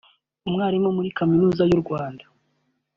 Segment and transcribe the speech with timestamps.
[0.47, 2.25] Umwalimu muri kaminuza y’u Rwanda